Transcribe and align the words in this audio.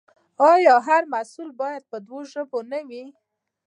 آیا 0.53 0.75
هر 0.87 1.01
محصول 1.13 1.49
باید 1.61 1.83
په 1.91 1.97
دواړو 2.05 2.29
ژبو 2.33 2.59
نه 2.71 2.79
وي؟ 2.87 3.05